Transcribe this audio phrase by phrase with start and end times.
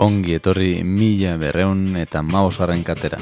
[0.00, 3.18] Ongi etorri mila berreun eta maosgarren katera.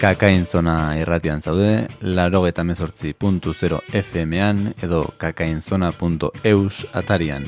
[0.00, 3.12] Kakain zona irratian zaude, laro eta mezortzi
[3.92, 7.44] FM-an edo kakainzona.eus atarian.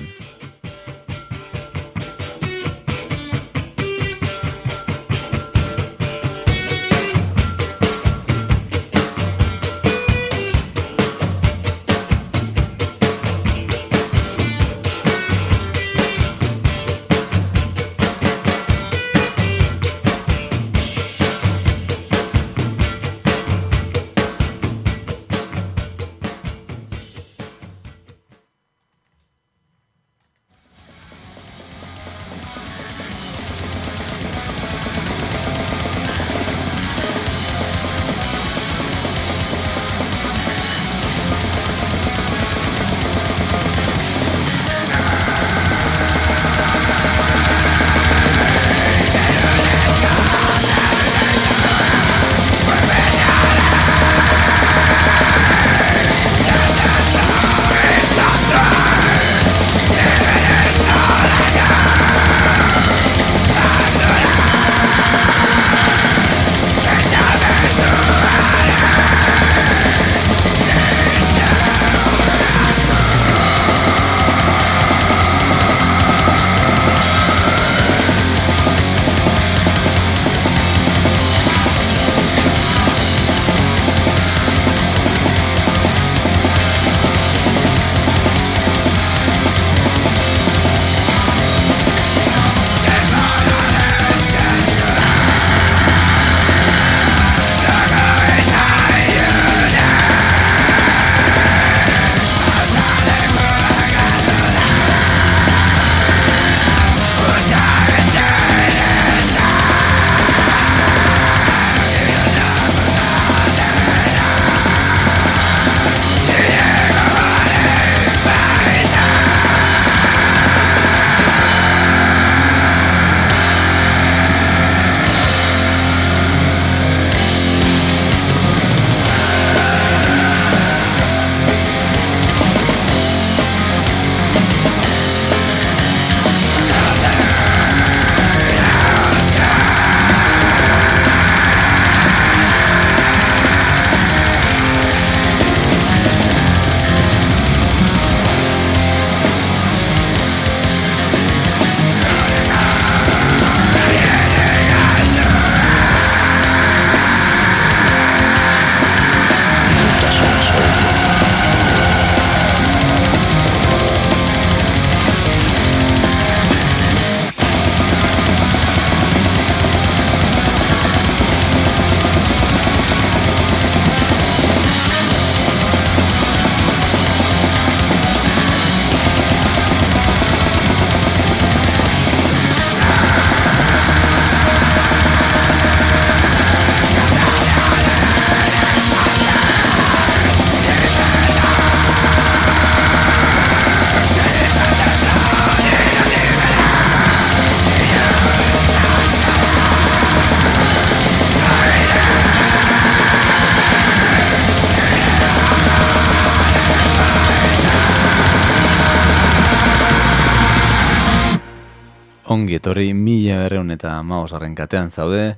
[212.63, 215.35] Etorri mila berreun eta maosarren katean zaude,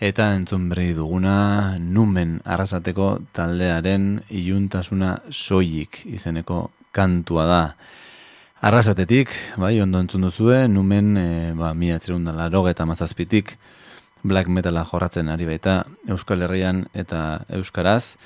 [0.00, 7.60] eta entzun berri duguna numen arrasateko taldearen iluntasuna soilik izeneko kantua da.
[8.64, 9.28] Arrasatetik,
[9.60, 12.00] bai, ondo entzun duzue, numen, e, ba, mila
[12.32, 13.58] laro eta mazazpitik,
[14.22, 18.16] black metala jorratzen ari baita Euskal Herrian eta Euskaraz,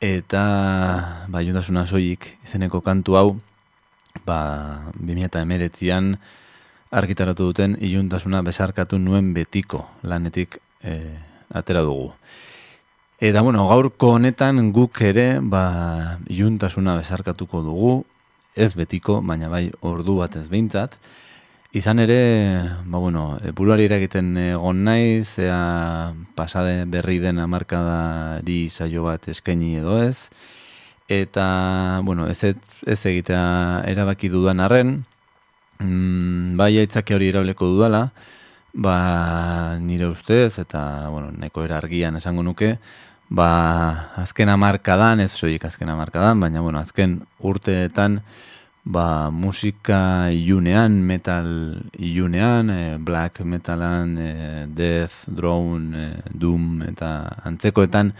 [0.00, 3.38] eta ba, iluntasuna soilik izeneko kantu hau,
[4.26, 6.16] ba, 2008an,
[6.94, 10.98] argitaratu duten iluntasuna besarkatu nuen betiko lanetik e,
[11.50, 12.12] atera dugu.
[13.24, 17.92] Eta bueno, gaurko honetan guk ere ba, iluntasuna besarkatuko dugu,
[18.54, 20.96] ez betiko, baina bai ordu bat ez behintzat.
[21.74, 22.18] Izan ere,
[22.86, 29.98] ba bueno, buruari egiten egon naiz, ea pasade berri den amarkadari saio bat eskaini edo
[30.02, 30.28] ez.
[31.08, 32.54] Eta, bueno, ez,
[32.86, 35.04] ez egitea erabaki dudan arren,
[35.78, 38.08] mm, bai aitzake hori irauleko dudala,
[38.74, 42.74] ba, nire ustez, eta, bueno, neko erargian esango nuke,
[43.30, 43.50] ba,
[44.20, 48.20] azken amarkadan, ez soik azken amarkadan, baina, bueno, azken urteetan,
[48.84, 51.48] ba, musika iunean, metal
[51.98, 54.32] iunean, e, black metalan, e,
[54.68, 57.14] death, drone, e, doom, eta
[57.48, 58.12] antzekoetan,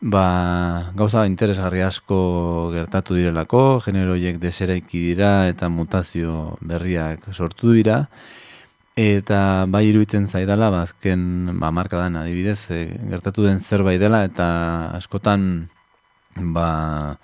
[0.00, 8.06] ba, gauza interesgarri asko gertatu direlako, generoiek deseraiki dira eta mutazio berriak sortu dira,
[8.98, 14.48] eta bai iruditzen zaidala, ba, azken ba, markadan adibidez, e, gertatu den zerbait dela, eta
[14.98, 15.68] askotan
[16.54, 17.18] ba,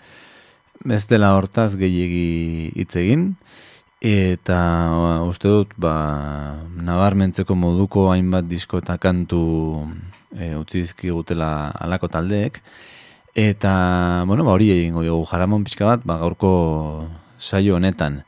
[0.90, 3.34] ez dela hortaz gehiegi hitz egin,
[4.02, 4.58] eta
[4.98, 5.94] ba, uste dut, ba,
[6.74, 9.86] nabarmentzeko moduko hainbat disko eta kantu
[10.38, 12.60] e, utzi dizkigutela alako taldeek.
[13.34, 17.08] Eta, bueno, ba, hori egingo dugu jaramon pixka bat, ba, gaurko
[17.38, 18.22] saio honetan.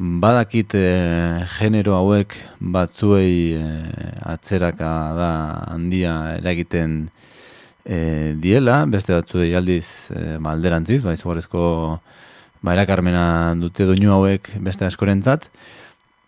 [0.00, 0.84] Badakit e,
[1.58, 3.64] genero hauek batzuei e,
[4.32, 5.32] atzeraka da
[5.70, 7.10] handia eragiten
[7.84, 11.64] e, diela, beste batzuei aldiz e, malderantziz, ba, izugarrizko
[12.62, 15.50] ba, erakarmena dute doinu hauek beste askorentzat.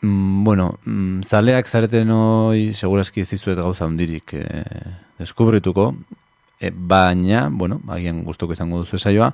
[0.03, 4.47] Mm, bueno, mm, zaleak zareten hoi seguraski ez dizuet gauza hundirik e,
[5.19, 5.93] deskubrituko,
[6.61, 9.32] e, baina, bueno, agian gustoko izango duzu saioa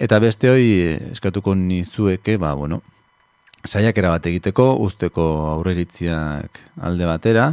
[0.00, 0.66] eta beste hoi
[1.12, 2.80] eskatuko nizueke, ba, bueno,
[3.66, 5.24] saiakera bat egiteko, usteko
[5.56, 7.50] aurreritziak alde batera,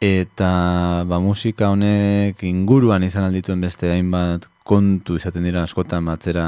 [0.00, 0.50] eta
[1.08, 6.46] ba, musika honek inguruan izan aldituen beste hainbat kontu izaten dira askotan batzera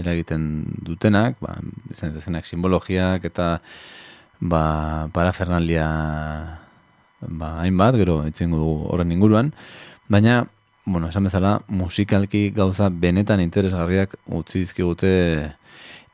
[0.00, 1.56] eragiten dutenak, ba,
[1.92, 3.60] izan simbologiak eta
[4.40, 5.88] ba, parafernalia
[7.28, 9.52] ba, hainbat, gero itzen dugu horren inguruan,
[10.12, 10.46] Baina,
[10.84, 15.12] bueno, esan bezala, musikalki gauza benetan interesgarriak utzi dizkigute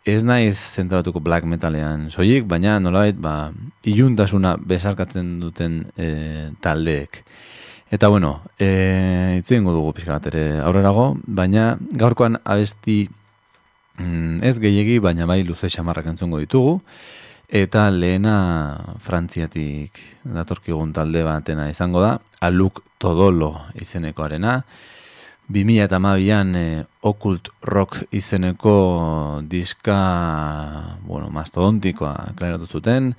[0.07, 3.51] ez naiz zentratuko black metalean soilik, baina nolabait, ba,
[3.91, 6.09] iluntasuna besarkatzen duten e,
[6.63, 7.25] taldeek.
[7.91, 13.01] Eta bueno, e, itzien dugu pixka bat ere aurrerago, baina gaurkoan abesti
[13.99, 16.79] mm, ez gehiegi, baina bai luze xamarrak entzungo ditugu.
[17.49, 24.59] Eta lehena frantziatik datorkigun talde batena izango da, aluk todolo izeneko arena.
[25.49, 29.97] 2000 eta mabian e, okult rock izeneko diska,
[31.07, 33.15] bueno, mastodontikoa klaratu zuten,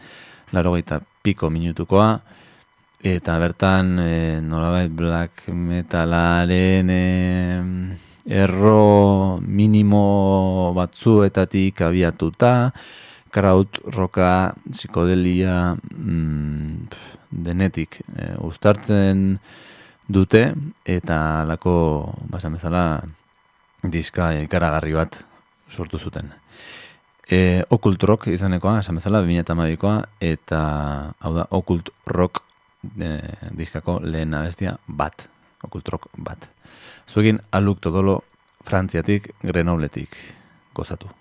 [0.53, 0.77] laro
[1.23, 2.21] piko minutukoa,
[3.01, 7.03] eta bertan e, nolabait black metalaren e,
[8.29, 12.71] erro minimo batzuetatik abiatuta,
[13.31, 16.89] kraut, roka, psikodelia, mm,
[17.29, 19.39] denetik e, ustartzen
[20.09, 20.53] dute,
[20.85, 21.73] eta lako,
[22.29, 22.83] basan bezala,
[23.83, 25.19] diska ikaragarri bat
[25.69, 26.31] sortu zuten.
[27.29, 29.97] E, okult rock izanekoa, esan bezala, 2008koa,
[30.31, 30.61] eta
[31.21, 32.41] hau da, okult rock
[32.97, 33.13] e,
[33.53, 35.27] diskako lehen abestia bat.
[35.67, 36.49] Okult rock bat.
[37.09, 38.21] Zuegin, aluk todolo
[38.65, 40.17] frantziatik, grenobletik
[40.73, 41.18] gozatu.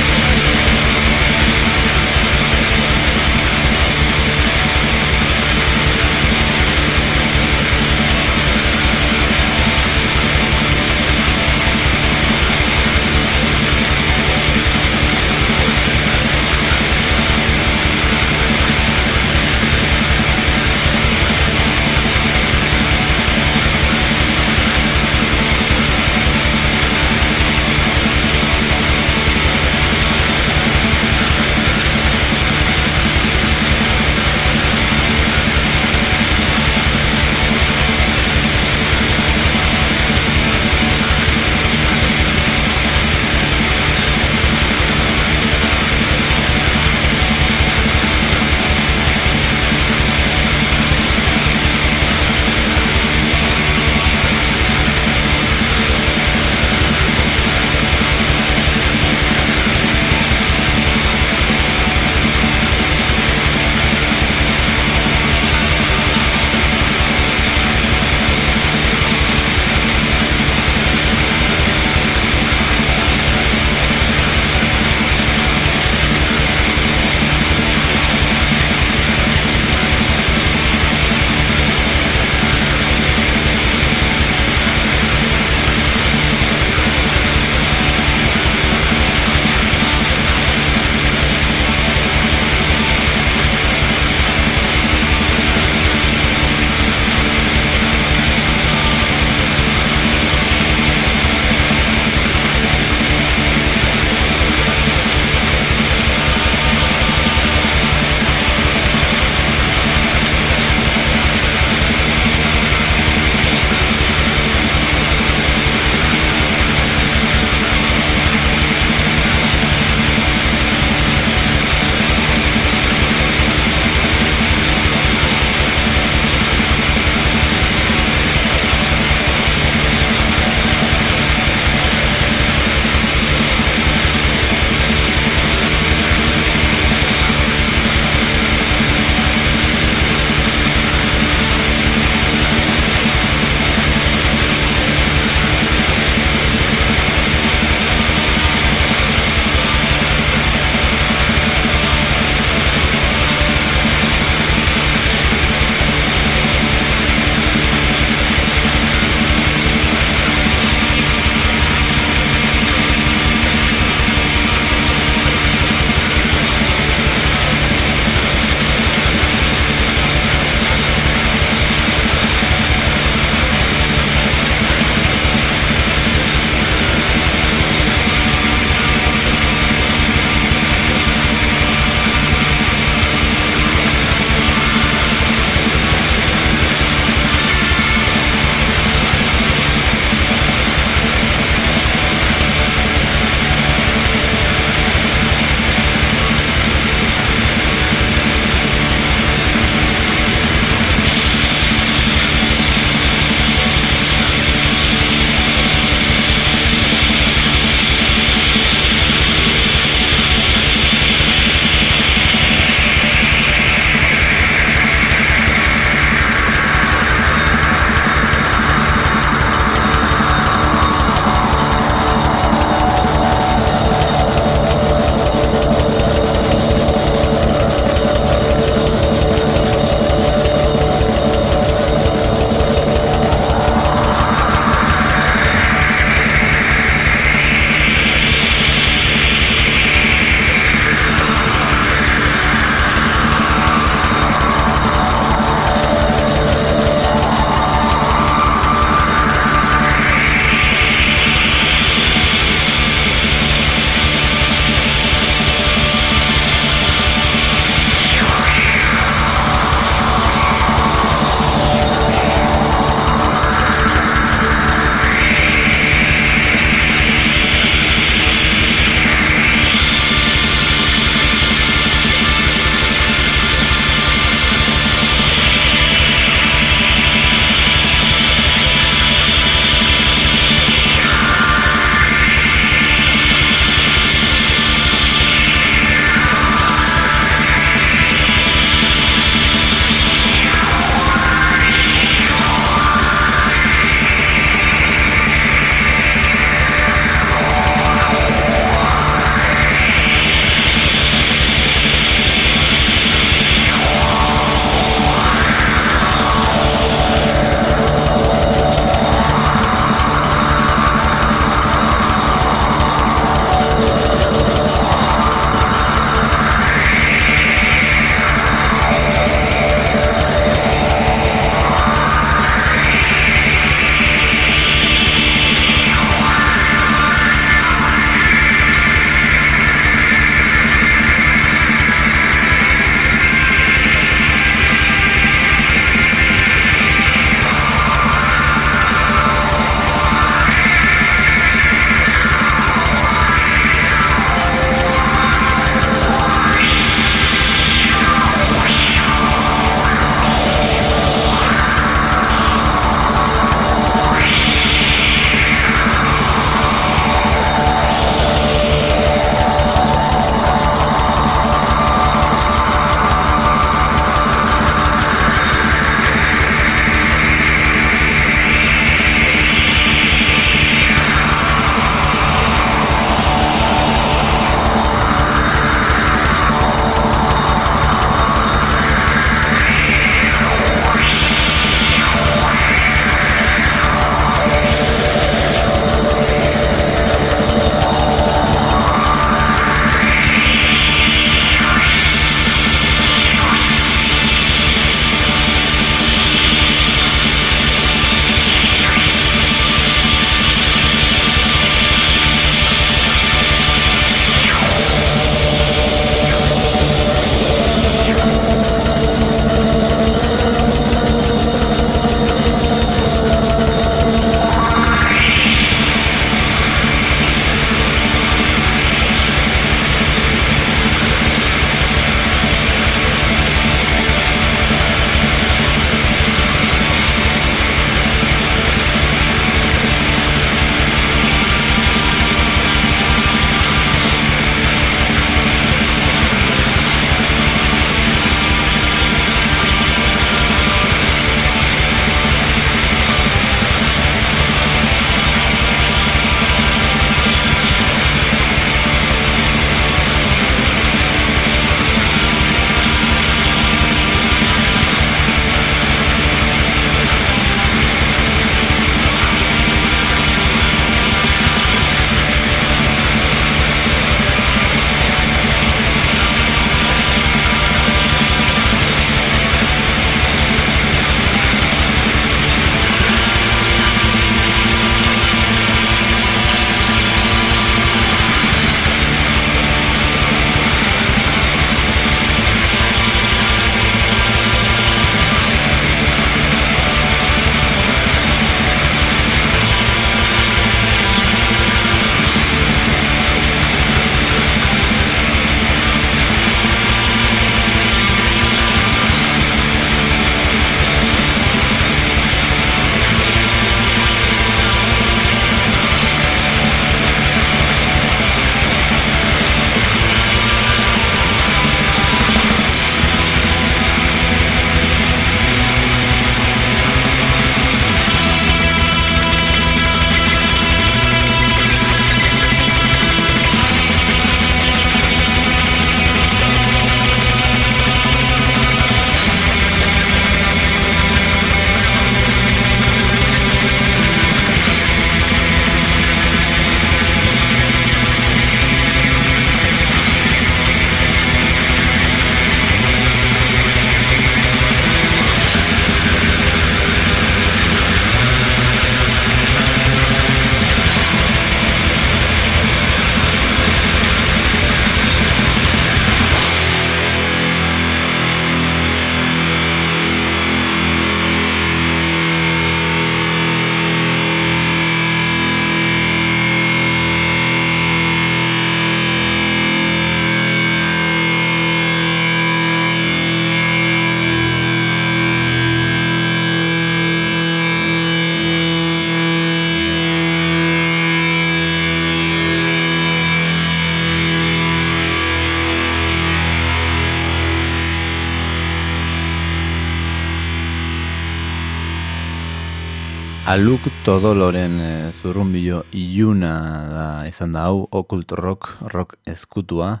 [593.54, 596.54] Aluk Todoloren e, zurrumbilo iluna
[596.90, 600.00] da izan da hau, okult rock, rock eskutua.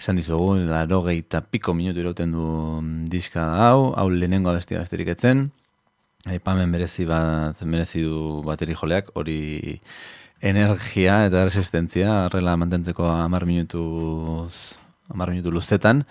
[0.00, 2.46] Esan dizugu, laro gehieta piko minutu irauten du
[3.12, 5.50] diska da hau, hau lehenengo abestia besterik etzen.
[6.24, 9.76] Aipamen merezi bat, merezi du bateri joleak, hori
[10.40, 13.84] energia eta resistentzia, arrela mantentzeko amar minutu,
[15.12, 16.06] amar minutu luzetan.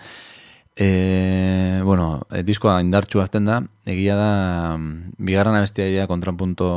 [0.76, 4.78] E, bueno, e, diskoa indartxu azten da, egia da,
[5.18, 6.68] bigarren abestia ia kontrapunto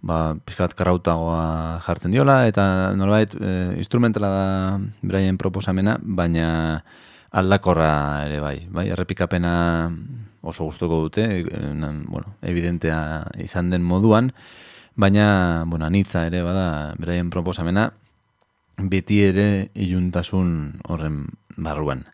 [0.00, 4.46] ba, pizkat karrautagoa jartzen diola, eta nolabait, e, instrumentala da
[5.02, 6.84] beraien proposamena, baina
[7.30, 9.90] aldakorra ere bai, bai, errepikapena
[10.42, 11.44] oso gustuko dute, e,
[12.06, 13.00] bueno, evidentea
[13.42, 14.32] izan den moduan,
[14.94, 17.90] baina, bueno, anitza ere bada beraien proposamena,
[18.78, 21.24] beti ere iluntasun horren
[21.56, 22.04] barruan.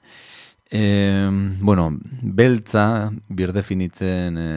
[0.75, 4.49] E, bueno, beltza birdefinitzen e,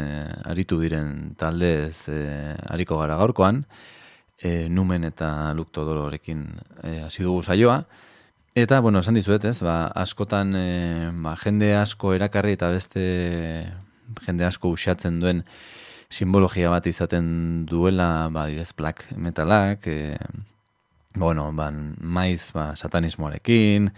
[0.50, 3.60] aritu diren taldez e, ariko gara gaurkoan,
[4.42, 6.42] e, numen eta lukto dolorekin
[7.06, 7.84] hasi dugu saioa,
[8.58, 10.66] eta, bueno, esan dizuet, ez, ba, askotan e,
[11.22, 13.06] ba, jende asko erakarri eta beste
[14.26, 15.46] jende asko usatzen duen
[16.10, 20.18] simbologia bat izaten duela, ba, dibez, black metalak, e,
[21.14, 23.94] bueno, ban, maiz, ba, satanismoarekin,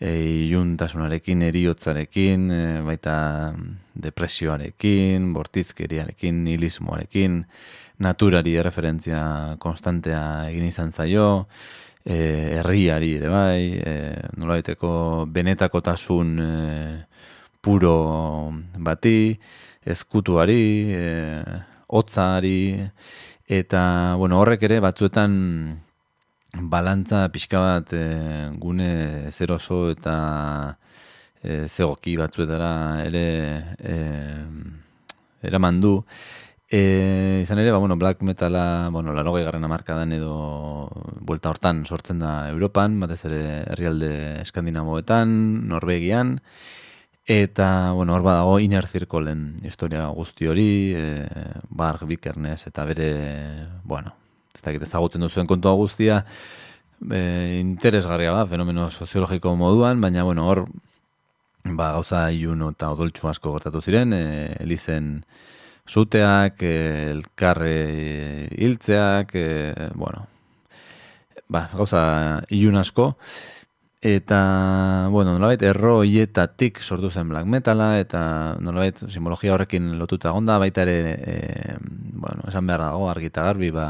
[0.00, 0.12] e,
[0.48, 3.16] iuntasunarekin, eriotzarekin, e, baita
[3.98, 7.42] depresioarekin, bortizkeriarekin, nihilismoarekin,
[8.04, 11.48] naturari referentzia konstantea egin izan zaio,
[12.04, 12.18] e,
[12.58, 13.96] herriari ere bai, e,
[14.38, 14.92] nola baiteko
[15.34, 16.52] benetakotasun e,
[17.60, 17.96] puro
[18.78, 19.34] bati,
[19.88, 20.62] ezkutuari,
[20.94, 21.04] e,
[21.88, 22.78] otzari,
[23.48, 25.34] eta bueno, horrek ere batzuetan
[26.52, 30.76] balantza pixka bat e, gune zeroso eta
[31.42, 33.24] e, zegoki batzuetara ere
[33.78, 33.96] e,
[35.42, 35.94] eraman du.
[36.68, 40.88] E, izan ere, ba, bueno, black metala, bueno, laro garren amarkadan edo
[41.20, 44.10] buelta hortan sortzen da Europan, batez ere herrialde
[44.42, 46.40] eskandinamoetan, Norvegian,
[47.24, 51.26] eta, bueno, hor badago Inner Circleen historia guzti hori, e,
[51.70, 53.12] Barg, Bikernes, eta bere,
[53.84, 54.14] bueno,
[54.58, 56.22] ez dakit ezagutzen duzuen kontua guztia,
[57.10, 60.64] e, interesgarria da, fenomeno soziologiko moduan, baina, bueno, hor,
[61.64, 64.24] ba, gauza ilun eta odoltsu asko gertatu ziren, e,
[64.64, 65.12] elizen
[65.88, 70.26] zuteak, e, elkarre hiltzeak, e, bueno,
[71.48, 72.02] ba, gauza
[72.50, 73.12] ilun asko,
[74.02, 74.40] eta,
[75.14, 80.82] bueno, nolabait, erro hietatik sortu zen black metala, eta nolabait, simbologia horrekin lotuta gonda, baita
[80.82, 81.78] ere, e,
[82.18, 83.88] bueno, esan behar dago, argita garbi, ba,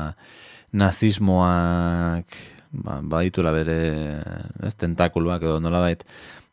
[0.72, 2.34] nazismoak
[2.72, 3.78] ba, baditula bere
[4.62, 6.04] ez, tentakuluak edo nolabait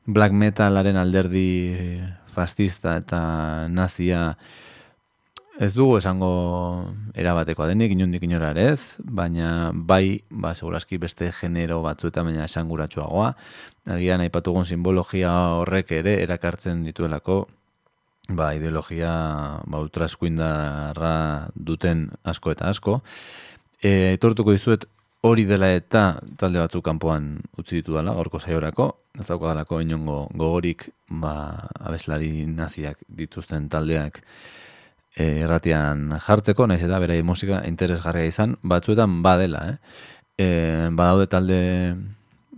[0.06, 2.00] black metalaren alderdi
[2.36, 3.22] fascista eta
[3.72, 4.36] nazia
[5.56, 6.30] ez dugu esango
[7.16, 13.30] erabatekoa denik, inundik inora ez, baina bai, ba, seguraski beste genero batzuetan baina esanguratsuagoa.
[13.96, 17.46] Agian aipatugun simbologia horrek ere erakartzen dituelako
[18.36, 19.14] ba, ideologia
[19.64, 21.16] ba, ultraskuindarra
[21.56, 23.00] duten asko eta asko.
[23.82, 24.86] E, etortuko dizuet
[25.26, 30.20] hori dela eta talde batzuk kanpoan utzi ditu dela, gorko saiorako, ez dauka dalako inongo
[30.38, 34.22] gogorik ba, abeslari naziak dituzten taldeak
[35.16, 39.78] e, erratian jartzeko, naiz eta berai musika interesgarria izan, batzuetan badela, eh?
[40.38, 40.48] E,
[40.92, 41.60] badaude talde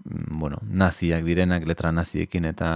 [0.08, 2.70] bueno, naziak direnak, letra naziekin eta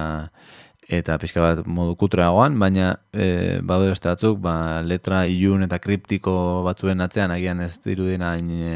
[0.90, 6.64] eta pixka bat modu kutragoan, baina e, badu beste batzuk, ba, letra ilun eta kriptiko
[6.66, 8.74] batzuen atzean agian ez dirudien hain e,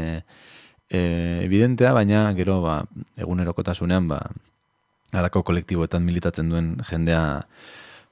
[0.88, 1.00] e,
[1.44, 2.80] evidentea, baina gero ba,
[3.18, 4.20] egunerokotasunean ba,
[5.16, 7.42] alako kolektiboetan militatzen duen jendea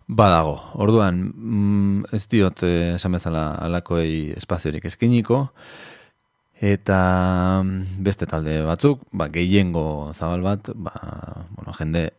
[0.09, 0.59] badago.
[0.85, 5.46] Orduan, mm, ez diot e, esan bezala alakoei espaziorik eskiniko,
[6.61, 7.00] eta
[7.62, 10.96] mm, beste talde batzuk, ba, gehiengo zabal bat, ba,
[11.54, 12.11] bueno, jende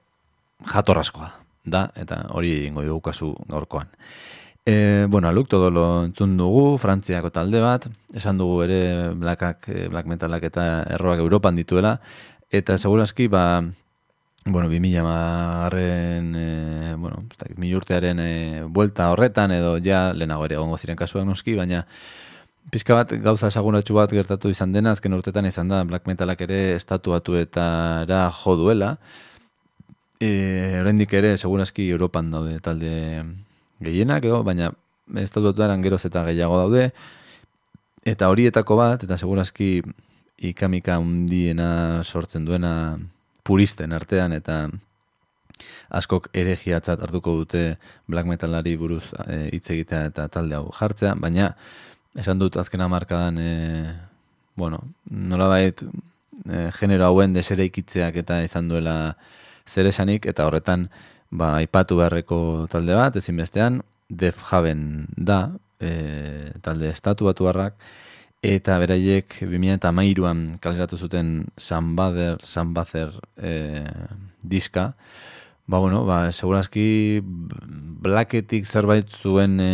[0.66, 3.92] jatorraskoa da, eta hori egingo dugu kasu gaurkoan.
[4.66, 9.88] E, bueno, aluk todo lo entzun dugu, Frantziako talde bat, esan dugu ere blackak, e,
[9.94, 10.66] black metalak eta
[10.98, 12.00] erroak Europan dituela,
[12.50, 13.62] eta segurazki, ba,
[14.46, 17.26] bueno, bi mila marren, e, bueno,
[17.58, 21.86] mi urtearen e, buelta horretan, edo ja, lehenago ere gongo ziren kasuak noski, baina,
[22.74, 26.74] Pizka bat gauza esagunatxu bat gertatu izan dena, azken urtetan izan da, black metalak ere
[26.74, 27.66] estatuatu eta
[28.40, 28.96] jo duela,
[30.20, 33.24] E, Rendik ere, segurazki Europan daude talde
[33.84, 34.72] gehienak, edo, baina
[35.08, 36.92] dut geroz eta gehiago daude.
[38.06, 39.82] Eta horietako bat, eta segurazki
[40.38, 42.98] ikamika undiena sortzen duena
[43.44, 44.70] puristen artean, eta
[45.90, 51.56] askok ere hartuko dute black metalari buruz e, hitz egitea eta talde hau jartzea, baina
[52.16, 53.94] esan dut azkena markadan, e,
[54.56, 55.82] bueno, nola bait,
[56.50, 59.16] e, genero hauen desere ikitzeak eta izan duela
[59.68, 60.90] zer esanik, eta horretan,
[61.32, 62.40] ba, aipatu beharreko
[62.72, 67.78] talde bat, ezinbestean, Def Haven da, e, talde estatu batu harrak,
[68.46, 73.84] eta beraiek 2008an kaleratu zuten Sanbader, Sanbazer e,
[74.44, 74.94] diska,
[75.66, 77.22] ba, bueno, ba, segurazki
[78.06, 79.72] Blacketik zerbait zuen e,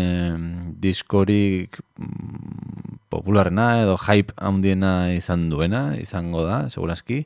[0.80, 7.26] diskorik mm, popularena edo hype handiena izan duena, izango da, segurazki.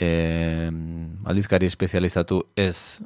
[0.00, 0.70] E,
[1.28, 3.00] aldizkari espezializatu ez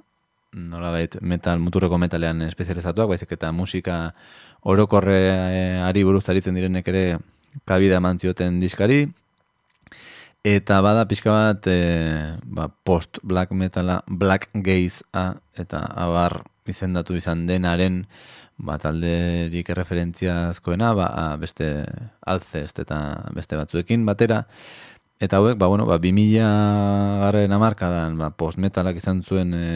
[0.57, 4.14] nola metal, muturreko metalean espezializatuak, baizik eta musika
[4.66, 7.05] orokorreari buruz aritzen direnek ere
[7.68, 9.05] kabida eman zioten diskari.
[10.46, 11.79] Eta bada pixka bat e,
[12.44, 18.05] ba, post black metala, black gaze a, eta abar izendatu izan denaren
[18.57, 21.09] ba, talderik referentziazkoena ba,
[21.40, 21.70] beste
[22.27, 22.99] alzest eta
[23.35, 24.44] beste batzuekin batera.
[25.18, 26.44] Eta hauek, ba, bueno, ba, 2000
[27.22, 29.68] garren amarkadan ba, post metalak izan zuen e,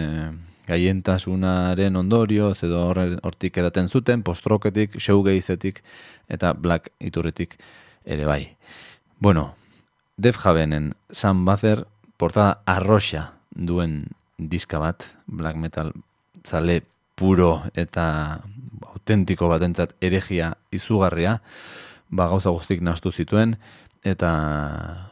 [0.68, 2.82] gaientasunaren ondorio, edo
[3.24, 5.80] hortik edaten zuten, postroketik, showgazeetik
[6.28, 7.56] eta black iturritik
[8.04, 8.42] ere bai.
[9.18, 9.54] Bueno,
[10.20, 11.86] Def Javenen San Bazer
[12.20, 14.02] portada arroxa duen
[14.36, 15.94] diska bat, black metal
[16.44, 16.82] zale
[17.16, 18.42] puro eta
[18.92, 21.38] autentiko batentzat eregia izugarria,
[22.10, 23.56] ba gauza guztik nastu zituen,
[24.04, 25.10] eta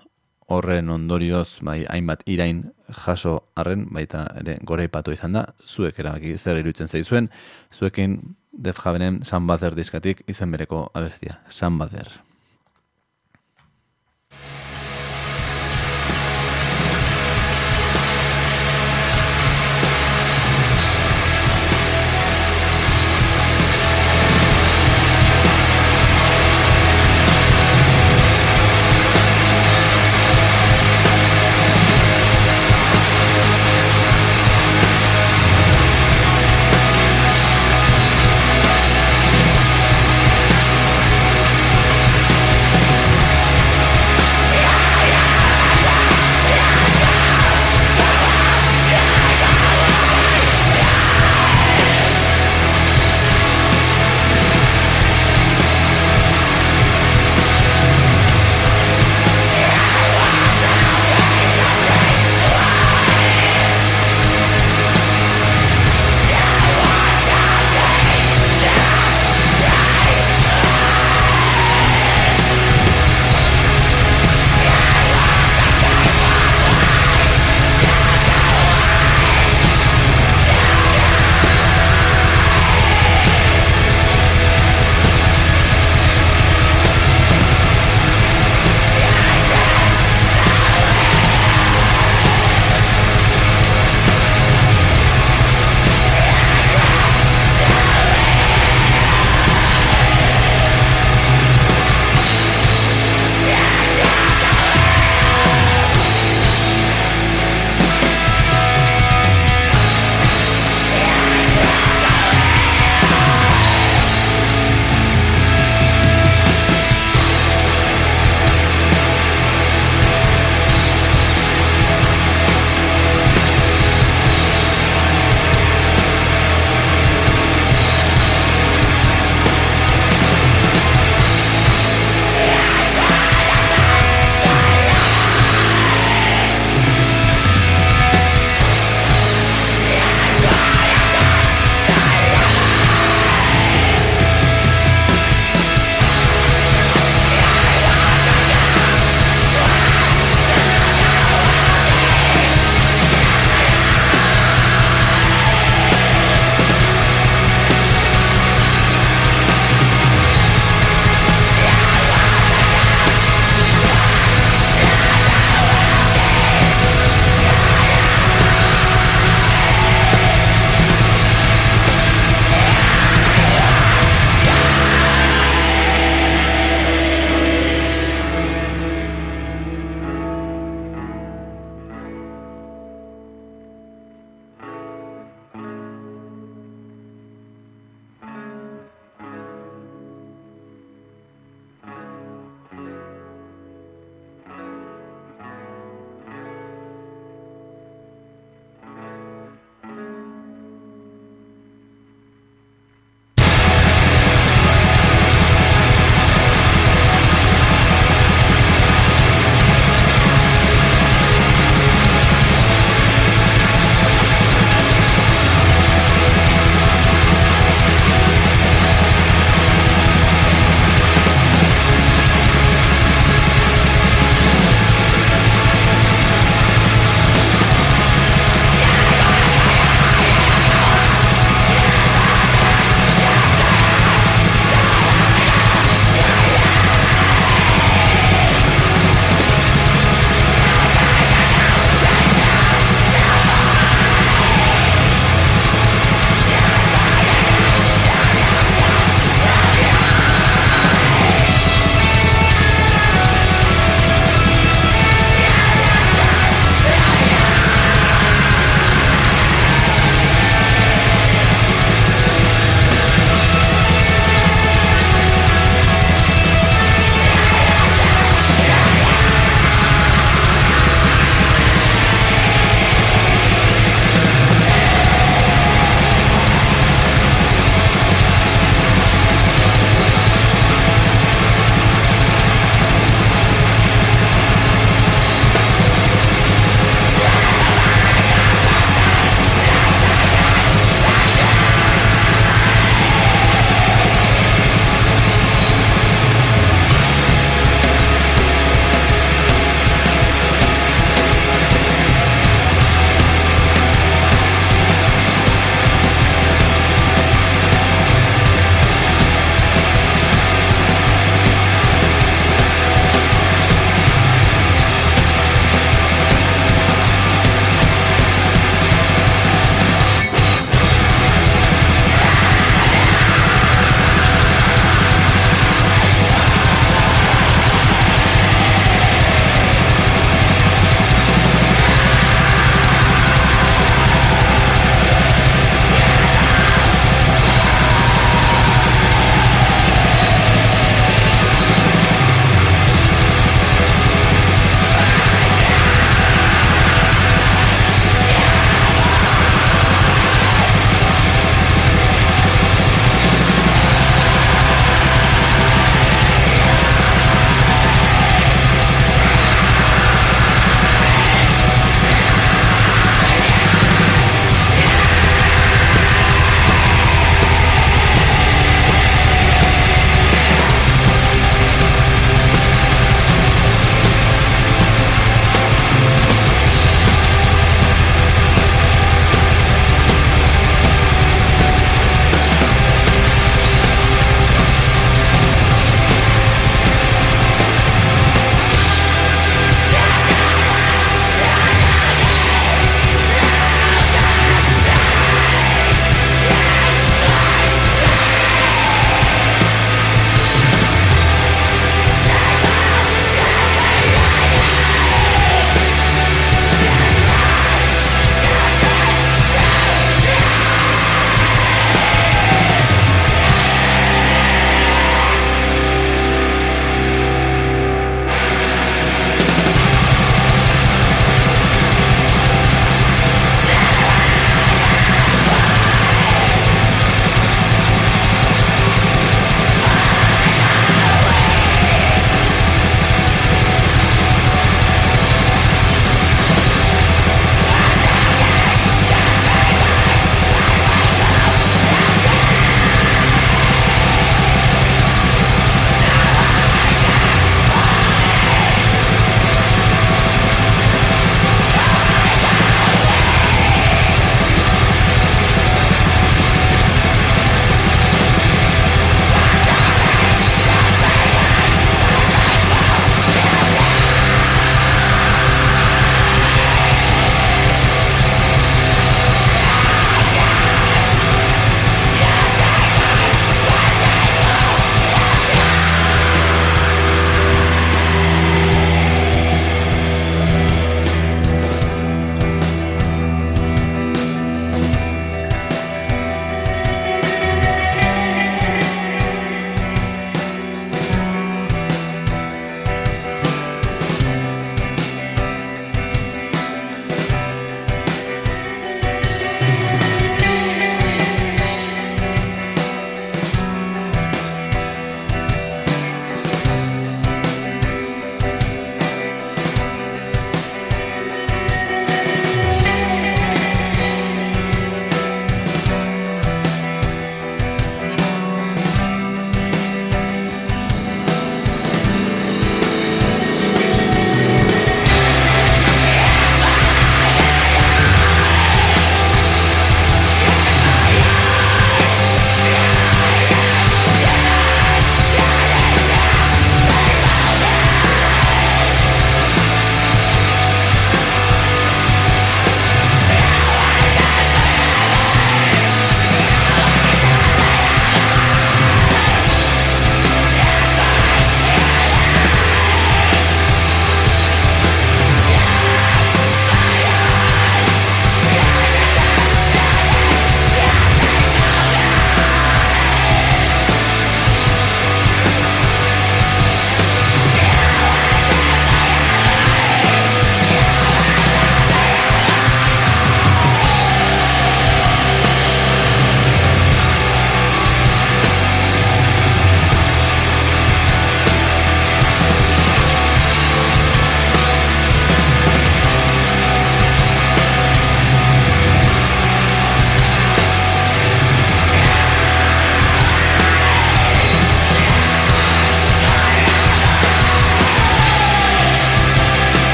[0.49, 2.63] horren ondorioz bai hainbat irain
[3.05, 5.47] jaso arren baita ere goreipatu izan da.
[5.67, 7.31] Zuek erabaki zer irutzen zaizuen?
[7.73, 8.21] Zuekin
[8.53, 11.39] Def Javenen San Bazer diskatik izen bereko abestia.
[11.49, 12.28] San Bazer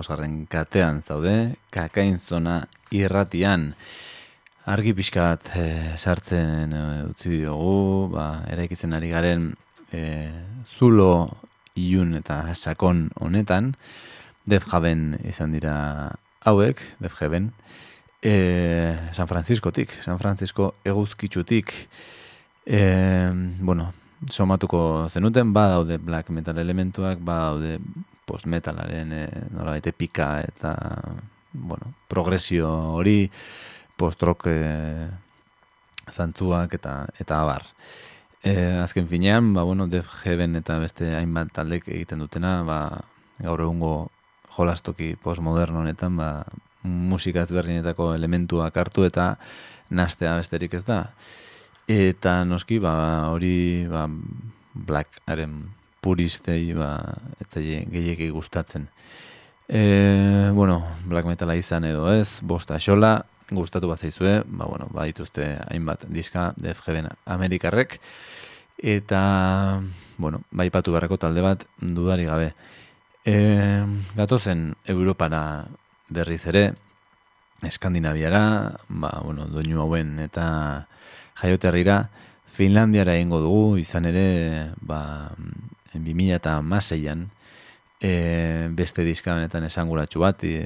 [0.00, 3.74] eta maosgarren katean zaude, kakain zona irratian.
[4.64, 9.54] Argi pixka bat e, sartzen e, utzi diogu, ba, eraikitzen ari garen
[9.92, 10.30] e,
[10.64, 11.28] zulo
[11.76, 13.74] ilun eta sakon honetan,
[14.46, 17.52] def jaben izan dira hauek, def jaben,
[18.22, 21.74] e, San Franciscotik, San Francisco eguzkitzutik,
[22.64, 23.30] e,
[23.60, 23.92] bueno,
[24.30, 27.50] somatuko zenuten, ba daude black metal elementuak, ba
[28.20, 30.74] daude post metalaren e, nola baite pika eta
[31.52, 33.30] bueno, progresio hori
[33.96, 35.08] post rock e,
[36.10, 37.64] zantzuak eta eta abar.
[38.42, 43.00] E, azken finean, ba, bueno, Def Heaven eta beste hainbat taldek egiten dutena, ba,
[43.38, 44.10] gaur egungo
[44.56, 46.44] jolastoki postmoderno honetan, ba,
[46.82, 49.36] musika ezberdinetako elementuak hartu eta
[49.90, 51.12] nastea besterik ez da.
[51.86, 54.08] Eta noski, ba, hori ba,
[54.72, 56.94] blackaren puristei ba,
[57.40, 58.88] eta gehiagik gustatzen.
[59.68, 63.20] E, bueno, black metala izan edo ez, bosta xola,
[63.50, 68.00] gustatu bat zaizue, ba, bueno, ba, dituzte hainbat diska DFG-ben Amerikarrek,
[68.82, 69.22] eta,
[70.18, 72.52] bueno, ba, ipatu beharreko talde bat dudari gabe.
[73.24, 73.36] E,
[74.16, 75.42] gatozen Europara
[76.08, 76.70] berriz ere,
[77.62, 78.42] Eskandinaviara,
[78.88, 80.86] ba, bueno, doinu hauen eta
[81.42, 82.06] jaioterrira
[82.56, 85.30] Finlandiara egingo dugu, izan ere, ba,
[85.94, 87.28] 2000 eta maseian,
[88.00, 90.64] e, beste diska honetan esanguratsu bat e,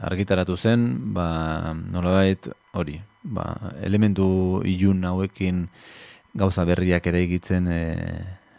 [0.00, 5.66] argitaratu zen, ba, nolabait hori, ba, elementu ilun hauekin
[6.36, 7.82] gauza berriak ere egitzen e,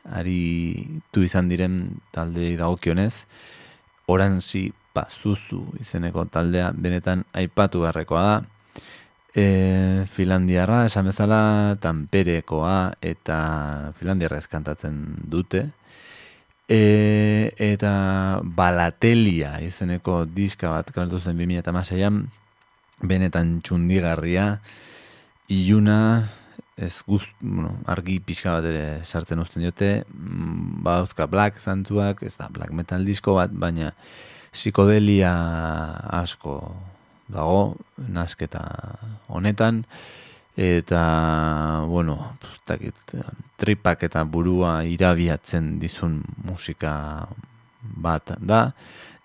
[0.08, 3.26] ari tu izan diren talde dagokionez,
[4.08, 8.38] oranzi pazuzu izeneko taldea benetan aipatu beharrekoa da,
[9.38, 14.98] e, Finlandiarra, esan bezala, Tamperekoa eta Finlandiarra ezkantatzen
[15.30, 15.68] dute.
[16.68, 17.92] E, eta
[18.44, 22.26] Balatelia izeneko diska bat kalatu zen 2006an,
[23.08, 24.58] benetan txundigarria,
[25.48, 26.28] iluna,
[26.76, 32.36] ez gust, bueno, argi pixka bat ere sartzen uzten diote, mm, bauzka black zantzuak, ez
[32.36, 33.94] da black metal disko bat, baina
[34.52, 35.32] psikodelia
[36.20, 36.60] asko
[37.32, 38.64] dago nasketa
[39.28, 39.84] honetan
[40.58, 42.34] eta bueno,
[42.66, 42.98] takit,
[43.62, 47.28] tripak eta burua irabiatzen dizun musika
[47.82, 48.72] bat da.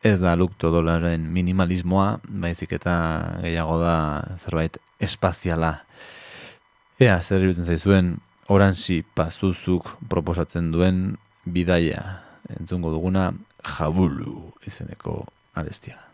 [0.03, 2.95] Ez da lukto dolaren minimalismoa, baizik eta
[3.41, 3.97] gehiago da
[4.43, 5.77] zerbait espaziala.
[6.99, 8.17] Ea, zer irutzen zaizuen,
[8.53, 11.05] oranzi pazuzuk proposatzen duen
[11.47, 12.03] bidaia.
[12.59, 13.31] Entzungo duguna,
[13.63, 15.23] jabulu izeneko
[15.55, 16.12] abestia.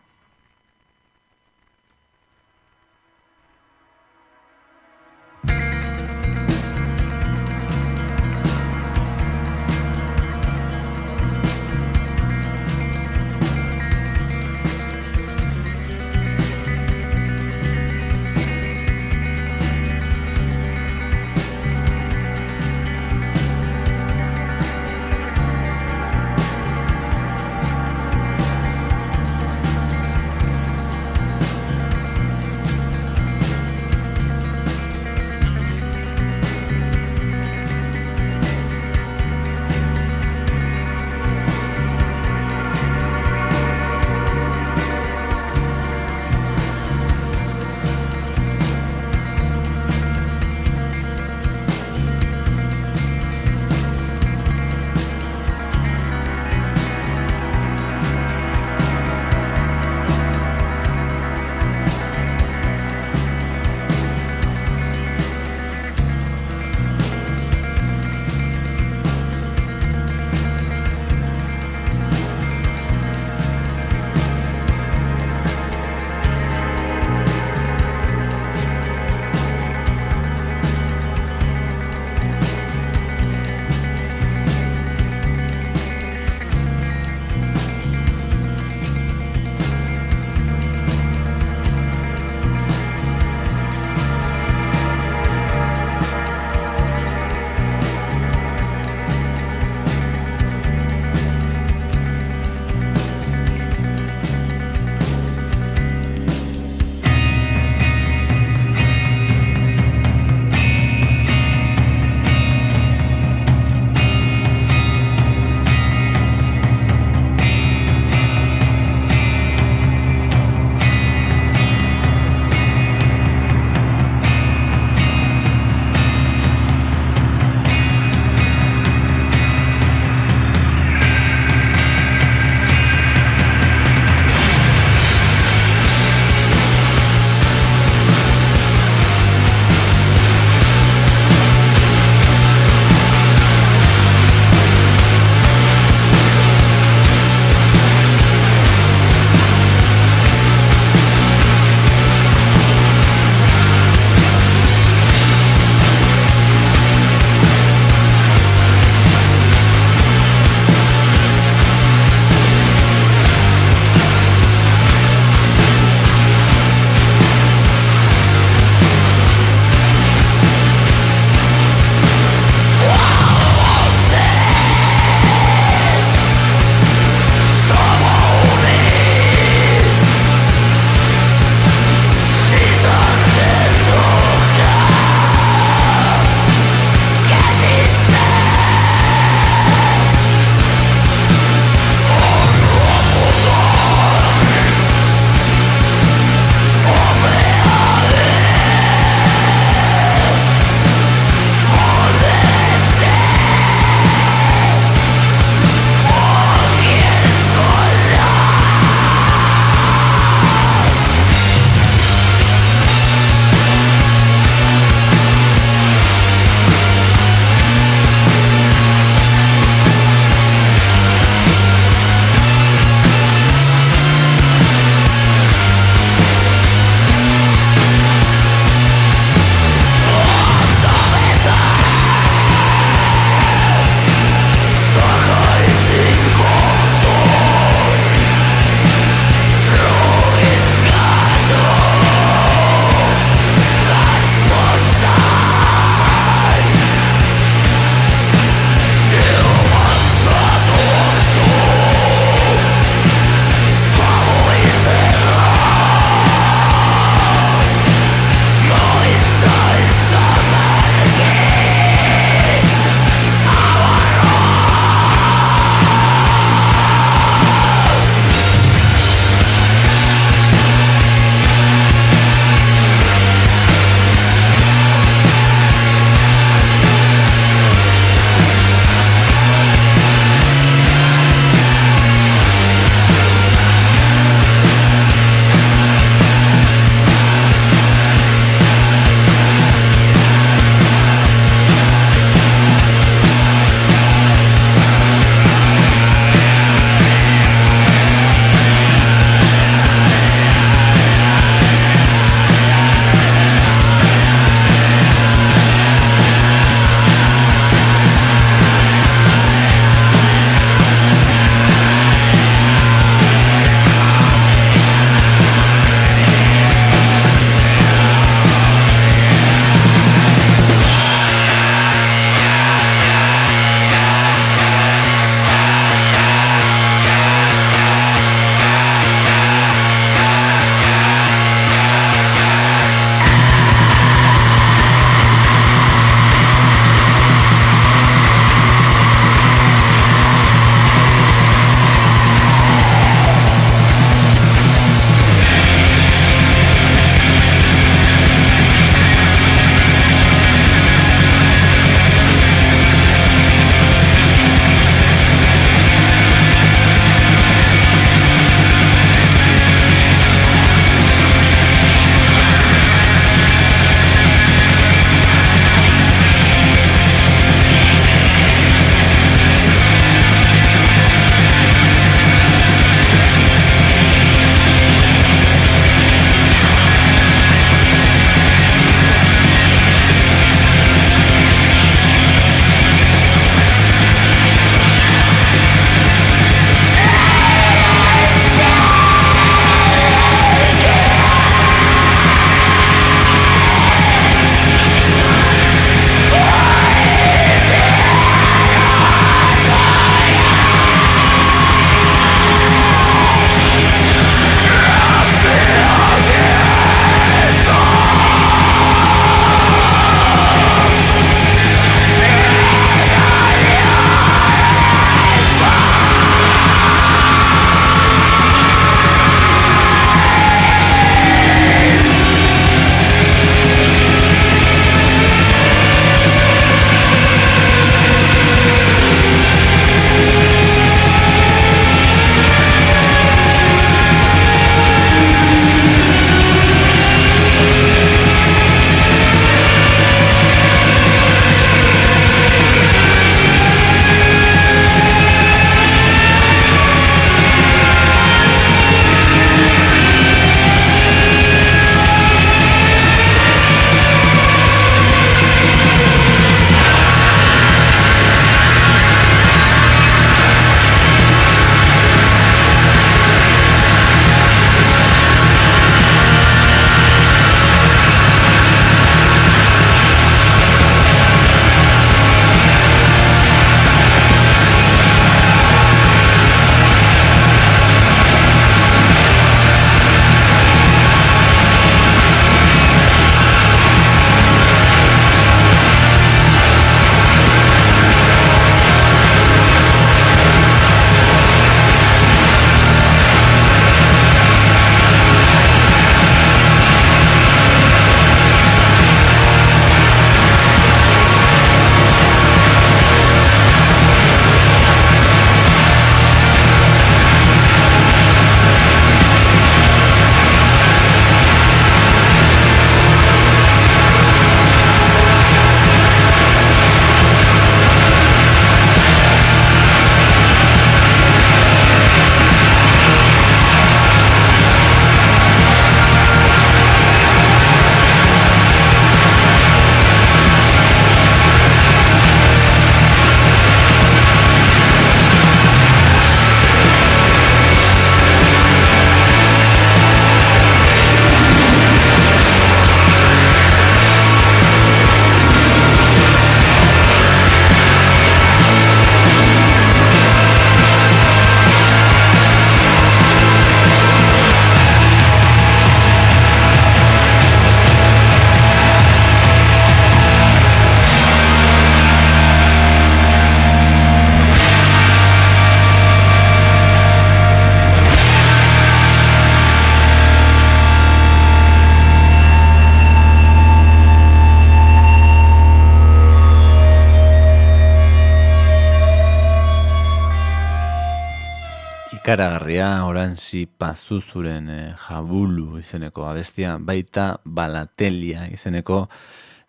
[582.29, 588.99] Ikaragarria oranzi pazuzuren e, jabulu izeneko abestia, baita balatelia izeneko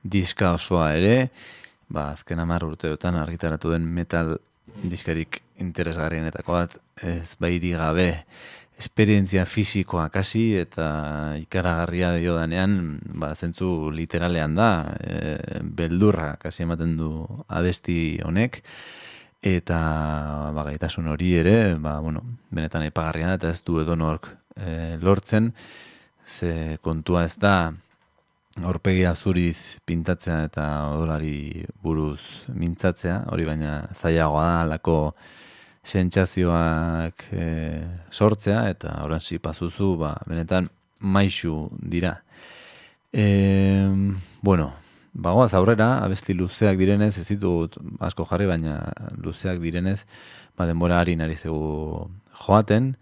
[0.04, 1.30] diska osoa ere,
[1.88, 4.34] ba, azken amar urteotan argitaratu den metal
[4.84, 8.11] diskarik interesgarrienetako bat, ez bairi gabe,
[8.76, 10.90] esperientzia fisikoa kasi eta
[11.40, 17.14] ikaragarria dio danean, ba, zentzu literalean da, e, beldurra kasi ematen du
[17.48, 18.61] abesti honek,
[19.43, 19.80] eta
[20.55, 24.99] ba, gaitasun hori ere, ba, bueno, benetan epagarria da, eta ez du edo nork e,
[25.01, 25.53] lortzen,
[26.26, 27.72] ze kontua ez da,
[28.66, 32.20] Horpegia zuriz pintatzea eta odolari buruz
[32.51, 34.97] mintzatzea, hori baina zailagoa da, lako
[35.86, 37.47] sentsazioak e,
[38.11, 40.68] sortzea eta oran pazuzu, ba, benetan
[41.01, 42.18] maixu dira.
[43.12, 43.86] E,
[44.43, 44.72] bueno,
[45.12, 48.78] bagoaz aurrera, abesti luzeak direnez, ez ditut asko jarri, baina
[49.22, 50.04] luzeak direnez,
[50.56, 52.08] ba, denbora ari zegu
[52.46, 52.94] joaten.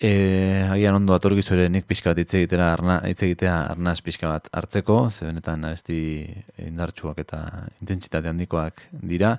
[0.00, 4.28] E, agian ondo atorgizu ere nik pixka bat hitz egitera arna, hitz egitea arnaz pixka
[4.28, 6.26] bat hartzeko, ze benetan abesti
[6.58, 9.38] indartsuak eta intentsitate handikoak dira.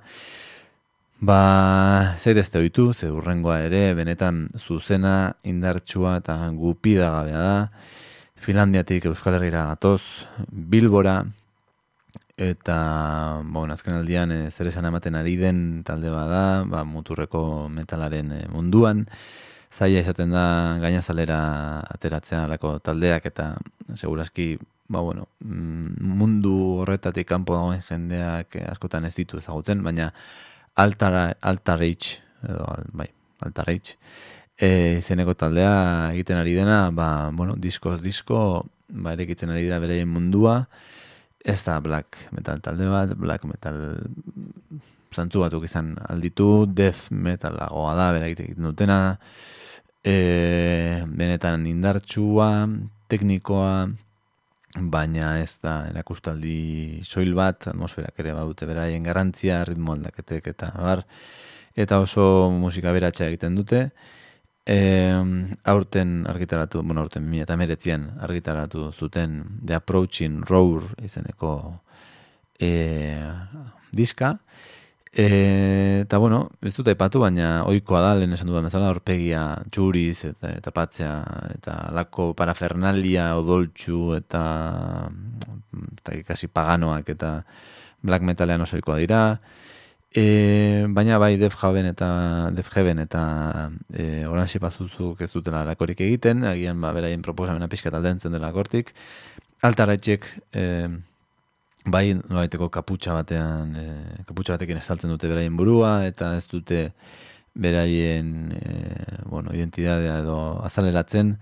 [1.20, 7.70] Ba, zer ez oitu, ze urrengoa ere, benetan zuzena, indartsua eta gupida gabea da.
[8.36, 11.24] Finlandiatik Euskal Herriera gatoz, Bilbora,
[12.38, 18.32] eta, bon, azken aldian, e, zer esan ematen ari den talde bada, ba, muturreko metalaren
[18.36, 19.06] e, munduan,
[19.72, 20.46] zaila izaten da
[20.84, 21.40] gainazalera
[21.96, 23.54] ateratzea alako taldeak, eta
[23.96, 24.56] seguraski,
[24.92, 30.12] ba, bueno, mm, mundu horretatik kanpo dagoen jendeak askotan ez ditu ezagutzen, baina,
[30.76, 33.08] Altara, Altarage, edo, bai,
[33.48, 33.96] Altarage,
[34.60, 40.04] e, izeneko taldea egiten ari dena, ba, bueno, diskoz disko, ba, erekitzen ari dira bere
[40.04, 40.66] mundua,
[41.46, 43.78] ez da black metal talde bat, black metal
[45.16, 49.00] zantzu batuk izan alditu, death metal lagoa da, bera egiten dutena,
[50.04, 50.16] e,
[51.08, 52.50] benetan indartsua,
[53.12, 53.86] teknikoa,
[54.92, 61.06] baina ez da erakustaldi soil bat, atmosferak ere badute beraien garantzia, ritmo aldaketek eta bar,
[61.76, 63.88] eta oso musika beratxa egiten dute.
[64.66, 64.78] E,
[65.64, 71.52] aurten argitaratu, bueno, aurten mi eta meretzien argitaratu zuten The Approaching Roar izeneko
[72.58, 72.72] e,
[73.94, 74.40] diska,
[75.18, 80.26] E, eta bueno, ez dut epatu, baina oikoa da, lehen esan dudan bezala, orpegia txuriz
[80.28, 80.74] eta, eta
[81.54, 84.42] eta lako parafernalia odoltxu eta,
[86.02, 87.32] eta ikasi paganoak eta
[88.04, 89.40] black metalean oso dira.
[90.16, 92.08] E, baina bai Def Heaven eta
[92.56, 93.24] Def Heaven eta
[93.92, 98.94] e, Orange Pazuzuk ez dutela lakorik egiten, agian ba, beraien proposamena pixka taldentzen dela kortik.
[99.68, 100.64] Altaratxek, e,
[101.92, 106.86] bai nolaiteko kaputxa batean, e, kaputxa batekin estaltzen dute beraien burua, eta ez dute
[107.52, 108.80] beraien e,
[109.28, 111.36] bueno, identidadea edo azaleratzen,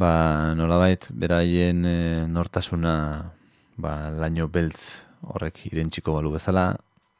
[0.00, 1.98] ba, nolabait beraien e,
[2.32, 2.96] nortasuna
[3.76, 3.94] ba,
[4.24, 5.02] laino beltz
[5.36, 6.70] horrek irentziko balu bezala,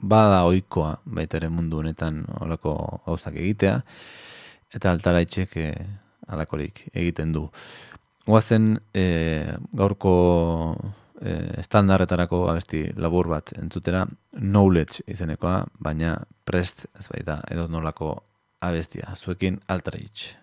[0.01, 2.76] bada ohikoa baita ere mundu honetan olako
[3.07, 3.80] gauzak egitea,
[4.74, 5.70] eta altara itxek e,
[6.28, 7.47] alakorik egiten du.
[8.26, 9.07] Goazen e,
[9.78, 10.14] gaurko
[11.20, 14.05] e, estandarretarako abesti labur bat entzutera
[14.36, 18.16] knowledge izenekoa, baina prest ez baita edo nolako
[18.66, 19.14] abestia.
[19.16, 20.34] Zuekin altarich.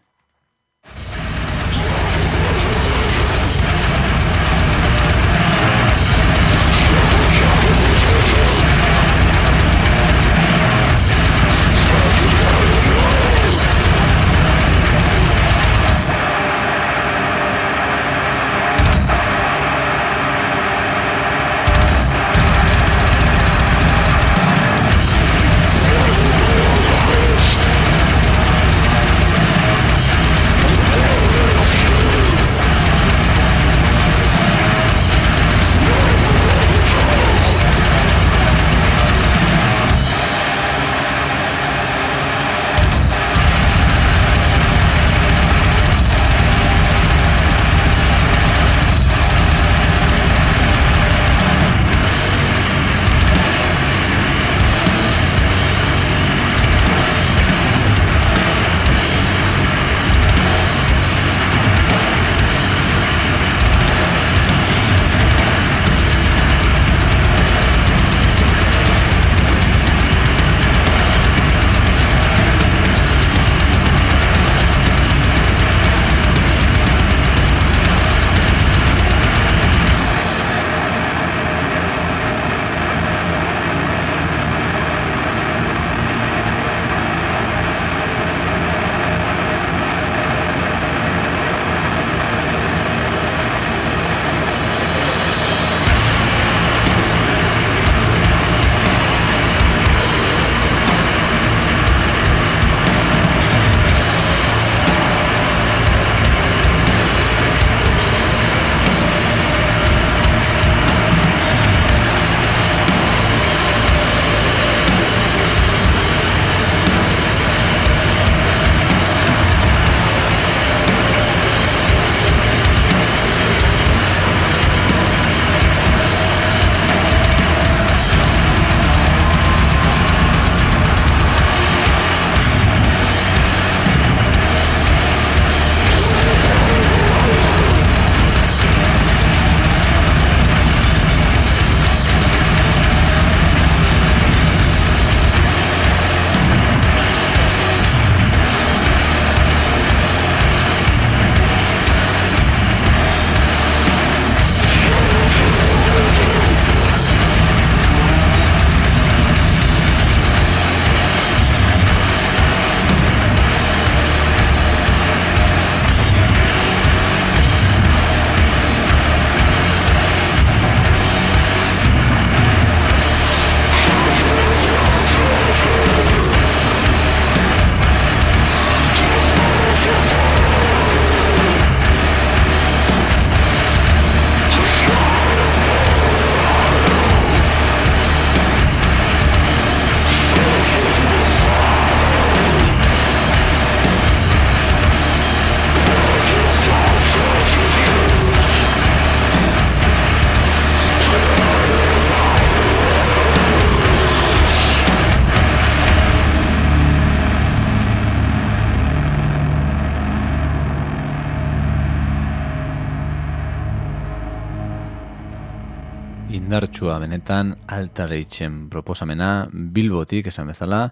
[216.54, 220.84] Indartsua benetan altareitzen proposamena bilbotik esan bezala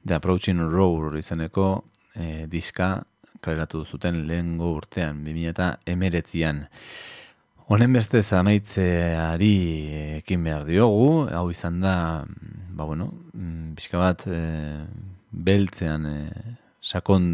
[0.00, 1.66] The Approaching Roar izeneko
[2.16, 3.02] e, diska
[3.44, 6.56] kaleratu zuten lehengo urtean 2008an
[7.68, 9.52] Honen beste zamaitzeari
[10.22, 12.24] ekin behar diogu, hau izan da,
[12.72, 13.10] ba bueno,
[13.76, 14.40] bizka bat e,
[15.30, 16.16] beltzean e,
[16.80, 17.28] sakon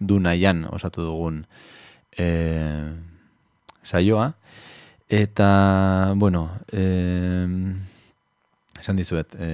[0.00, 1.44] du nahian osatu dugun
[2.16, 2.32] e,
[3.84, 4.32] saioa,
[5.08, 7.46] eta, bueno, e,
[8.78, 9.50] esan dizuet, e,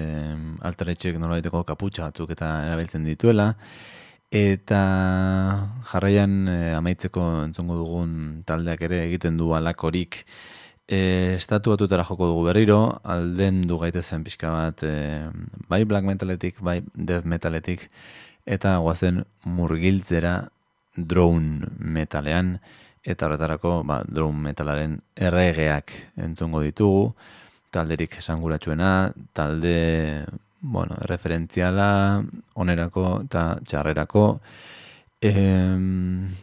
[0.60, 3.52] altaretxek nolabaiteko kaputxa batzuk eta erabiltzen dituela,
[4.32, 4.78] Eta
[5.90, 8.12] jarraian e, amaitzeko entzongo dugun
[8.48, 10.22] taldeak ere egiten du alakorik
[10.88, 14.94] e, estatu batutara joko dugu berriro, alden du gaitezen pixka bat e,
[15.68, 17.90] bai black metaletik, bai death metaletik,
[18.48, 20.48] eta guazen murgiltzera
[20.96, 22.56] drone metalean,
[23.02, 25.92] eta horretarako ba, drone metalaren erregeak
[26.22, 27.10] entzongo ditugu,
[27.72, 30.24] talderik esanguratsuena, talde
[30.62, 32.22] bueno, referentziala
[32.54, 34.26] onerako eta txarrerako.
[35.22, 35.32] E,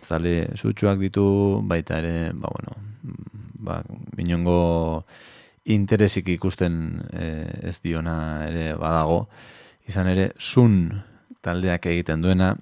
[0.04, 1.26] zale sutsuak ditu
[1.68, 2.76] baita ere ba, bueno,
[3.60, 3.82] ba,
[4.18, 4.60] minongo
[5.72, 7.28] interesik ikusten e,
[7.72, 9.26] ez diona ere badago.
[9.90, 10.90] Izan ere sun
[11.42, 12.54] taldeak egiten duena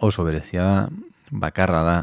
[0.00, 0.76] oso berezia da
[1.32, 1.98] bakarra da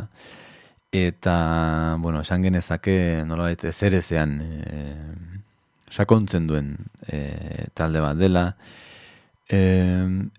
[0.91, 4.83] eta bueno, esan genezake nolabait ezerezean e,
[5.89, 6.75] sakontzen duen
[7.07, 8.45] e, talde bat dela.
[9.49, 9.61] E,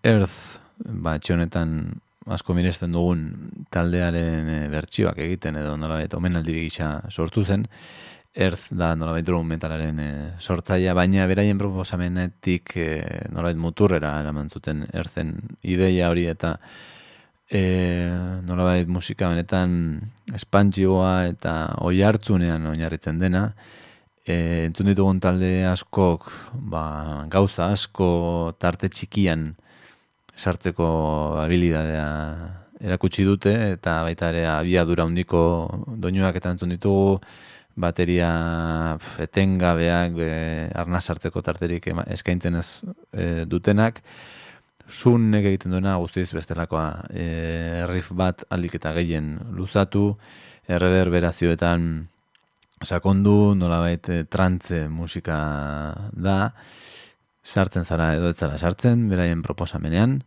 [0.03, 3.25] Earth, ba, txonetan asko miresten dugun
[3.73, 7.67] taldearen e, bertsioak egiten edo nolabait omenaldi gisa sortu zen.
[8.35, 12.89] Earth da nolabait drum metalaren e, sortzaia, baina beraien proposamenetik e,
[13.31, 16.57] nolabait muturrera eraman zuten Earthen ideia hori eta
[17.51, 17.63] e,
[18.47, 19.73] nolabait musika benetan
[20.35, 23.51] espantzioa eta oi hartzunean oinarritzen dena.
[24.23, 26.31] E, entzun ditugun talde askok
[26.71, 29.51] ba, gauza asko tarte txikian
[30.37, 30.89] sartzeko
[31.43, 32.09] habilidadea
[32.81, 35.43] erakutsi dute eta baita ere abiadura handiko
[36.01, 37.19] doinuak eta entzun ditugu
[37.81, 38.31] bateria
[39.25, 40.33] etengabeak e,
[40.77, 42.69] arna sartzeko tarterik eskaintzen ez
[43.13, 44.03] e, dutenak
[44.91, 47.07] zunek egiten duena guztiz bestelakoa.
[47.15, 50.15] E, riff bat aldik eta gehien luzatu
[50.71, 51.87] erreverberazioetan
[52.85, 55.41] sakondu nolabait e, trantze musika
[56.13, 56.53] da.
[57.41, 60.21] Sartzen zara edo ez zara sartzen beraien proposamenean.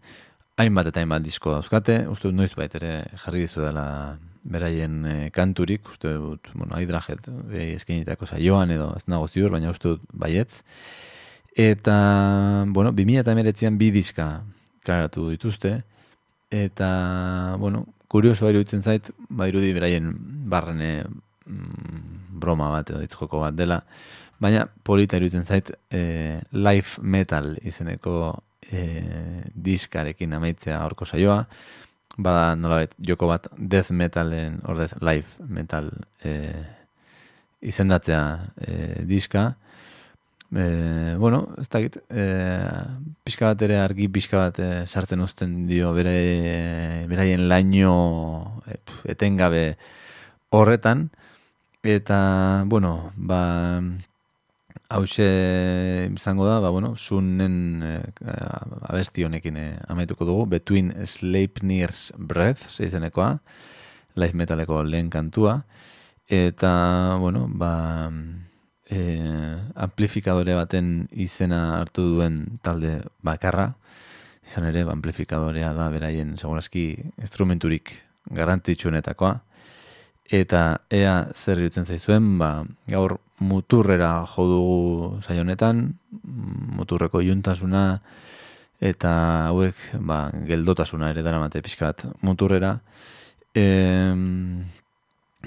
[0.57, 2.03] Hainbat eta hainbat disko dauzkate.
[2.09, 2.93] Uste dut noiz ere
[3.25, 5.89] jarri dizu dela beraien e, kanturik.
[5.89, 10.63] Uste dut bueno, aidrajet e, eskenitako saioan edo ez nago ziur baina uste dut baietz.
[11.55, 14.43] Eta bueno, 2000 eta emeretzean bi diska
[14.85, 15.75] klaratu dituzte.
[16.53, 16.89] Eta
[17.59, 20.11] bueno, kurioso iruditzen zait bairudi beraien
[20.51, 23.79] barrene mm, broma bat edo itzjoko bat dela,
[24.43, 28.35] baina polita iruditzen zait e, live metal izeneko
[28.69, 28.83] e,
[29.55, 31.39] diskarekin amaitzea horko saioa,
[32.17, 35.89] bada nolabait joko bat death metalen ordez live metal
[36.21, 36.33] e,
[37.63, 38.23] izendatzea
[38.61, 38.73] e,
[39.09, 39.53] diska,
[40.55, 42.27] e, bueno, ez da git, e,
[43.23, 48.79] pixka bat ere argi pixka bat e, sartzen uzten dio bere, beraien laino e,
[49.15, 49.65] etengabe
[50.53, 51.09] horretan,
[51.83, 53.81] Eta, bueno, ba,
[54.87, 58.03] hause izango da, ba, bueno, zunen eh,
[58.87, 63.41] abesti honekin eh, amaituko dugu, Between Sleipnir's Breath, zeizenekoa,
[64.15, 65.65] live metaleko lehen kantua,
[66.31, 67.73] eta, bueno, ba,
[68.89, 73.73] eh, amplifikadore baten izena hartu duen talde bakarra,
[74.47, 76.87] izan ere, amplifikadorea da beraien, segurazki,
[77.21, 77.93] instrumenturik
[78.33, 79.37] garrantzitsuenetakoa,
[80.33, 85.85] eta ea zer irutzen zaizuen, ba, gaur muturrera jo dugu saionetan,
[86.77, 88.01] muturreko juntasuna,
[88.83, 89.13] eta
[89.49, 92.77] hauek ba, geldotasuna ere dara mate pixka bat muturrera.
[93.55, 93.65] E,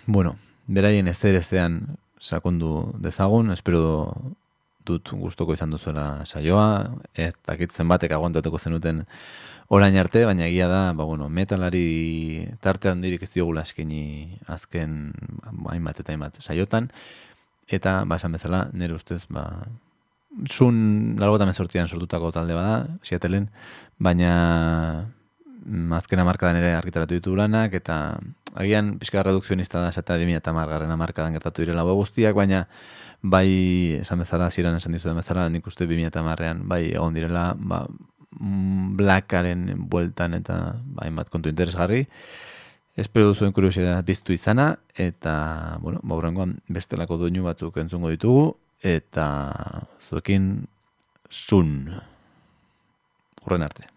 [0.06, 4.12] bueno, beraien ez ezean sakondu dezagun, espero
[4.86, 9.02] dut gustoko izan duzuela saioa, ez dakitzen batek aguantatuko zenuten
[9.74, 15.10] orain arte, baina egia da, ba, bueno, metalari tarte handirik ez diogula eskeni azken
[15.72, 16.90] hainbat eta hainbat saiotan,
[17.66, 19.48] eta, ba, esan bezala, nire ustez, ba,
[20.46, 23.50] zun largotan ezortzian sortutako talde bada, siatelen,
[23.98, 24.32] baina
[25.96, 28.18] azkena markadan ere argitaratu ditu lanak, eta
[28.54, 32.66] agian pixka redukzionista da, esata 2000 eta margarren markadan gertatu direla guztiak, baina
[33.22, 37.54] bai, esan bezala, ziren esan dizu bezala, nik uste 2000 eta marrean, bai, egon direla,
[37.58, 37.86] ba,
[38.40, 42.04] Mm, Blackaren bueltan eta hainbat kontu interesgarri.
[42.96, 48.46] Espero duzuen kuriosidad biztu izana eta, bueno, baurangoan bestelako doinu batzuk entzungo ditugu
[48.80, 49.26] eta
[50.08, 50.66] zuekin
[51.28, 51.76] sun.
[53.44, 53.95] Urren arte.